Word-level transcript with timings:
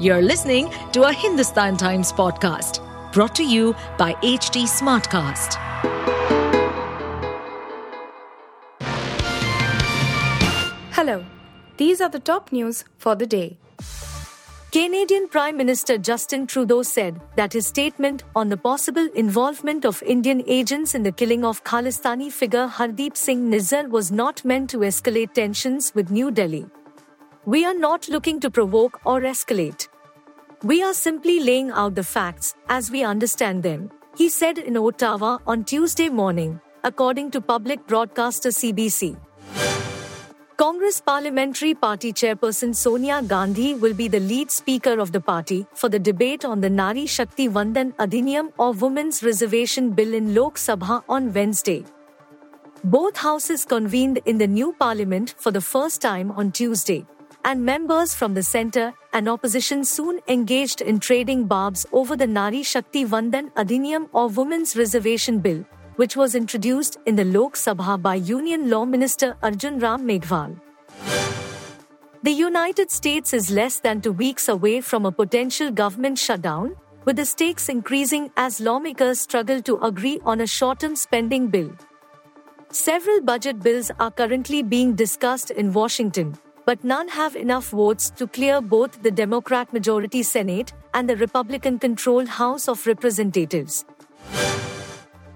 You're 0.00 0.22
listening 0.22 0.72
to 0.92 1.02
a 1.08 1.12
Hindustan 1.12 1.76
Times 1.76 2.12
podcast 2.12 2.78
brought 3.12 3.34
to 3.34 3.44
you 3.44 3.74
by 3.96 4.12
HT 4.22 4.62
Smartcast. 4.68 5.56
Hello, 10.92 11.24
these 11.78 12.00
are 12.00 12.08
the 12.08 12.20
top 12.20 12.52
news 12.52 12.84
for 12.96 13.16
the 13.16 13.26
day. 13.26 13.58
Canadian 14.70 15.26
Prime 15.26 15.56
Minister 15.56 15.98
Justin 15.98 16.46
Trudeau 16.46 16.84
said 16.84 17.20
that 17.34 17.52
his 17.52 17.66
statement 17.66 18.22
on 18.36 18.50
the 18.50 18.56
possible 18.56 19.08
involvement 19.16 19.84
of 19.84 20.00
Indian 20.04 20.44
agents 20.46 20.94
in 20.94 21.02
the 21.02 21.10
killing 21.10 21.44
of 21.44 21.64
Khalistani 21.64 22.30
figure 22.30 22.68
Hardeep 22.68 23.16
Singh 23.16 23.50
Nijjar 23.50 23.90
was 23.90 24.12
not 24.12 24.44
meant 24.44 24.70
to 24.70 24.78
escalate 24.78 25.32
tensions 25.32 25.92
with 25.92 26.12
New 26.12 26.30
Delhi. 26.30 26.66
We 27.52 27.64
are 27.64 27.72
not 27.72 28.10
looking 28.10 28.40
to 28.40 28.50
provoke 28.50 29.00
or 29.06 29.22
escalate. 29.22 29.88
We 30.62 30.82
are 30.82 30.92
simply 30.92 31.40
laying 31.40 31.70
out 31.70 31.94
the 31.94 32.04
facts 32.04 32.54
as 32.68 32.90
we 32.90 33.04
understand 33.04 33.62
them, 33.62 33.90
he 34.18 34.28
said 34.28 34.58
in 34.58 34.76
Ottawa 34.76 35.38
on 35.46 35.64
Tuesday 35.64 36.10
morning, 36.10 36.60
according 36.84 37.30
to 37.30 37.40
public 37.40 37.86
broadcaster 37.86 38.50
CBC. 38.50 39.16
Congress 40.58 41.00
Parliamentary 41.00 41.72
Party 41.72 42.12
Chairperson 42.12 42.76
Sonia 42.76 43.22
Gandhi 43.22 43.74
will 43.74 43.94
be 43.94 44.08
the 44.08 44.20
lead 44.20 44.50
speaker 44.50 44.98
of 45.00 45.12
the 45.12 45.20
party 45.22 45.66
for 45.72 45.88
the 45.88 45.98
debate 45.98 46.44
on 46.44 46.60
the 46.60 46.68
Nari 46.68 47.06
Shakti 47.06 47.48
Vandan 47.48 47.94
Adhiniyam 47.94 48.52
or 48.58 48.72
Women's 48.72 49.22
Reservation 49.22 49.92
Bill 49.92 50.12
in 50.12 50.34
Lok 50.34 50.56
Sabha 50.56 51.02
on 51.08 51.32
Wednesday. 51.32 51.82
Both 52.84 53.16
houses 53.16 53.64
convened 53.64 54.20
in 54.26 54.36
the 54.36 54.46
new 54.46 54.74
parliament 54.78 55.34
for 55.38 55.50
the 55.50 55.62
first 55.62 56.02
time 56.02 56.30
on 56.32 56.52
Tuesday, 56.52 57.06
and 57.48 57.64
members 57.64 58.14
from 58.14 58.34
the 58.34 58.42
centre 58.42 58.92
and 59.14 59.26
opposition 59.26 59.82
soon 59.82 60.20
engaged 60.28 60.82
in 60.82 61.00
trading 61.00 61.46
barbs 61.46 61.86
over 61.92 62.14
the 62.14 62.26
Nari 62.26 62.62
Shakti 62.62 63.06
Vandan 63.06 63.50
Adhiniyam 63.54 64.10
or 64.12 64.28
Women's 64.28 64.76
Reservation 64.76 65.38
Bill, 65.38 65.64
which 65.96 66.14
was 66.14 66.34
introduced 66.34 66.98
in 67.06 67.16
the 67.16 67.24
Lok 67.24 67.54
Sabha 67.54 68.00
by 68.02 68.16
Union 68.16 68.68
Law 68.68 68.84
Minister 68.84 69.34
Arjun 69.42 69.78
Ram 69.78 70.06
Meghwal. 70.06 70.60
The 72.22 72.32
United 72.32 72.90
States 72.90 73.32
is 73.32 73.50
less 73.50 73.78
than 73.78 74.02
two 74.02 74.12
weeks 74.12 74.50
away 74.50 74.82
from 74.82 75.06
a 75.06 75.12
potential 75.12 75.70
government 75.70 76.18
shutdown, 76.18 76.76
with 77.06 77.16
the 77.16 77.24
stakes 77.24 77.70
increasing 77.70 78.30
as 78.36 78.60
lawmakers 78.60 79.20
struggle 79.20 79.62
to 79.62 79.78
agree 79.82 80.20
on 80.26 80.42
a 80.42 80.46
short 80.46 80.80
term 80.80 80.94
spending 80.96 81.48
bill. 81.48 81.70
Several 82.72 83.22
budget 83.22 83.60
bills 83.60 83.90
are 83.98 84.10
currently 84.10 84.62
being 84.62 84.94
discussed 84.94 85.50
in 85.50 85.72
Washington, 85.72 86.36
but 86.68 86.84
none 86.84 87.08
have 87.08 87.34
enough 87.34 87.70
votes 87.70 88.10
to 88.10 88.26
clear 88.26 88.60
both 88.60 89.02
the 89.02 89.10
Democrat 89.10 89.72
majority 89.72 90.22
Senate 90.22 90.74
and 90.92 91.08
the 91.08 91.16
Republican 91.16 91.78
controlled 91.78 92.28
House 92.28 92.68
of 92.68 92.86
Representatives. 92.86 93.86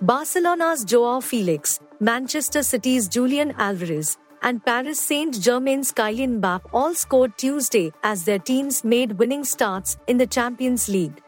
Barcelona's 0.00 0.84
Joao 0.84 1.20
Felix, 1.20 1.78
Manchester 2.00 2.64
City's 2.64 3.06
Julian 3.06 3.52
Alvarez, 3.58 4.18
and 4.42 4.64
Paris 4.64 4.98
Saint 4.98 5.40
Germain's 5.40 5.92
Kylian 5.92 6.40
Mbappe 6.40 6.68
all 6.72 6.94
scored 6.94 7.38
Tuesday 7.38 7.92
as 8.02 8.24
their 8.24 8.40
teams 8.40 8.82
made 8.82 9.12
winning 9.12 9.44
starts 9.44 9.98
in 10.08 10.16
the 10.16 10.26
Champions 10.26 10.88
League. 10.88 11.22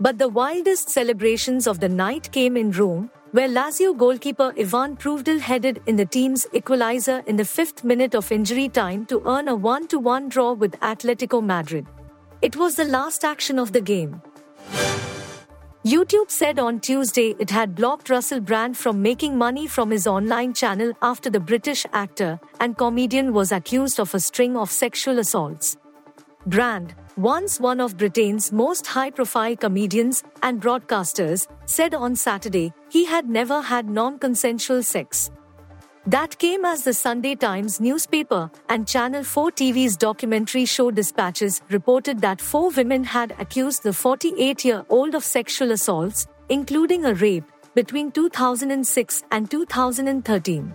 But 0.00 0.16
the 0.16 0.28
wildest 0.28 0.88
celebrations 0.88 1.66
of 1.66 1.80
the 1.80 1.88
night 1.90 2.32
came 2.32 2.56
in 2.56 2.70
Rome, 2.70 3.10
where 3.32 3.48
Lazio 3.48 3.96
goalkeeper 3.96 4.52
Ivan 4.58 4.94
Provedel 4.96 5.40
headed 5.40 5.80
in 5.86 5.96
the 5.96 6.04
team's 6.04 6.46
equalizer 6.52 7.22
in 7.26 7.36
the 7.36 7.44
fifth 7.44 7.82
minute 7.82 8.14
of 8.14 8.30
injury 8.30 8.68
time 8.68 9.06
to 9.06 9.22
earn 9.26 9.48
a 9.48 9.54
1 9.54 9.88
1 9.90 10.28
draw 10.28 10.52
with 10.52 10.78
Atletico 10.80 11.42
Madrid. 11.42 11.86
It 12.42 12.56
was 12.56 12.76
the 12.76 12.84
last 12.84 13.24
action 13.24 13.58
of 13.58 13.72
the 13.72 13.80
game. 13.80 14.20
YouTube 15.84 16.30
said 16.30 16.58
on 16.58 16.78
Tuesday 16.78 17.34
it 17.38 17.50
had 17.50 17.74
blocked 17.74 18.10
Russell 18.10 18.40
Brand 18.40 18.76
from 18.76 19.00
making 19.00 19.38
money 19.38 19.66
from 19.66 19.90
his 19.90 20.06
online 20.06 20.52
channel 20.52 20.92
after 21.00 21.30
the 21.30 21.40
British 21.40 21.86
actor 21.92 22.38
and 22.60 22.76
comedian 22.76 23.32
was 23.32 23.50
accused 23.50 23.98
of 23.98 24.14
a 24.14 24.20
string 24.20 24.56
of 24.56 24.70
sexual 24.70 25.18
assaults. 25.18 25.76
Brand, 26.46 26.94
once 27.16 27.60
one 27.60 27.80
of 27.80 27.96
Britain's 27.96 28.52
most 28.52 28.86
high 28.86 29.10
profile 29.10 29.56
comedians 29.56 30.22
and 30.42 30.60
broadcasters, 30.60 31.46
said 31.66 31.94
on 31.94 32.16
Saturday 32.16 32.72
he 32.88 33.04
had 33.04 33.28
never 33.28 33.60
had 33.60 33.88
non 33.88 34.18
consensual 34.18 34.82
sex. 34.82 35.30
That 36.06 36.36
came 36.38 36.64
as 36.64 36.82
the 36.82 36.94
Sunday 36.94 37.36
Times 37.36 37.80
newspaper 37.80 38.50
and 38.68 38.88
Channel 38.88 39.22
4 39.22 39.52
TV's 39.52 39.96
documentary 39.96 40.64
show 40.64 40.90
Dispatches 40.90 41.62
reported 41.70 42.20
that 42.20 42.40
four 42.40 42.70
women 42.70 43.04
had 43.04 43.36
accused 43.38 43.84
the 43.84 43.92
48 43.92 44.64
year 44.64 44.84
old 44.88 45.14
of 45.14 45.22
sexual 45.22 45.70
assaults, 45.70 46.26
including 46.48 47.04
a 47.04 47.14
rape, 47.14 47.44
between 47.74 48.10
2006 48.10 49.22
and 49.30 49.50
2013. 49.50 50.74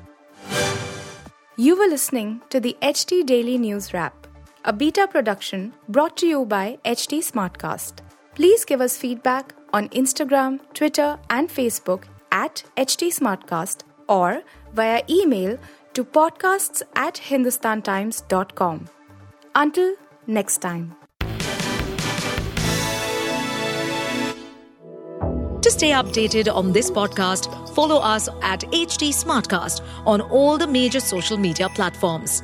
You 1.57 1.75
were 1.75 1.87
listening 1.87 2.41
to 2.49 2.59
the 2.59 2.77
HT 2.81 3.25
Daily 3.25 3.57
News 3.57 3.93
Wrap, 3.93 4.26
a 4.67 4.73
beta 4.73 5.07
production 5.07 5.73
brought 5.87 6.17
to 6.17 6.27
you 6.27 6.45
by 6.45 6.77
HT 6.83 7.19
Smartcast. 7.19 7.99
Please 8.35 8.65
give 8.65 8.81
us 8.81 8.97
feedback 8.97 9.53
on 9.71 9.87
Instagram, 9.89 10.59
Twitter, 10.73 11.17
and 11.29 11.49
Facebook 11.49 12.03
at 12.33 12.63
HT 12.75 13.07
Smartcast 13.17 13.83
or 14.09 14.43
via 14.73 15.01
email 15.09 15.57
to 15.93 16.03
podcasts 16.03 16.81
at 16.97 17.15
hindustantimes.com. 17.15 18.87
Until 19.55 19.95
next 20.27 20.57
time. 20.57 20.95
To 25.61 25.71
stay 25.71 25.91
updated 25.91 26.53
on 26.53 26.73
this 26.73 26.91
podcast, 26.91 27.49
follow 27.73 27.97
us 27.99 28.27
at 28.41 28.61
HT 28.71 29.13
Smartcast 29.13 29.81
on 30.05 30.19
all 30.21 30.57
the 30.57 30.67
major 30.67 30.99
social 30.99 31.37
media 31.37 31.69
platforms. 31.69 32.43